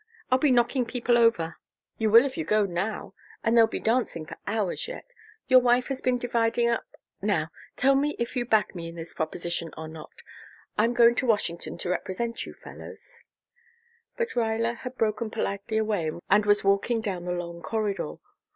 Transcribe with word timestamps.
I'll 0.31 0.39
be 0.39 0.49
knocking 0.49 0.83
people 0.83 1.15
over" 1.15 1.57
"You 1.99 2.09
will 2.09 2.25
if 2.25 2.35
you 2.35 2.43
go 2.43 2.65
now, 2.65 3.13
and 3.43 3.55
there'll 3.55 3.67
be 3.67 3.79
dancing 3.79 4.25
for 4.25 4.35
hours 4.47 4.87
yet. 4.87 5.13
Your 5.47 5.59
wife 5.59 5.89
has 5.89 6.01
been 6.01 6.17
dividing 6.17 6.69
up 6.69 6.85
now, 7.21 7.49
tell 7.77 7.93
me 7.93 8.15
if 8.17 8.35
you 8.35 8.43
back 8.43 8.73
me 8.73 8.87
in 8.87 8.95
this 8.95 9.13
proposition 9.13 9.71
or 9.77 9.87
not. 9.87 10.23
I'm 10.75 10.95
going 10.95 11.13
to 11.13 11.27
Washington 11.27 11.77
to 11.77 11.89
represent 11.89 12.47
you 12.47 12.53
fellows" 12.55 13.23
But 14.17 14.29
Ruyler 14.29 14.77
had 14.77 14.97
broken 14.97 15.29
politely 15.29 15.77
away 15.77 16.09
and 16.31 16.47
was 16.47 16.63
walking 16.63 17.01
down 17.01 17.25
the 17.25 17.31
long 17.33 17.61
corridor. 17.61 18.15